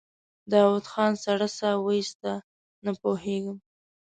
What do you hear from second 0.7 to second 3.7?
خان سړه سا وايسته: نه پوهېږم.